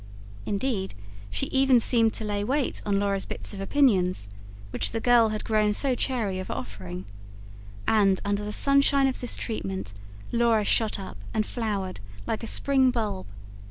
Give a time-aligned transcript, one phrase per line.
[0.47, 0.95] Indeed,
[1.29, 4.29] she even seemed to lay weight on Laura's bits of opinions,
[4.71, 7.05] which the girl had grown so chary of offering;
[7.87, 9.93] and, under the sunshine of this treatment,
[10.31, 13.27] Laura shot up and flowered like a spring bulb.